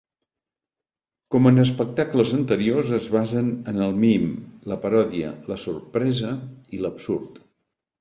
[1.35, 4.27] Com en espectacles anteriors, es basen en el mim,
[4.75, 6.37] la paròdia, la sorpresa
[6.81, 7.43] i l'absurd.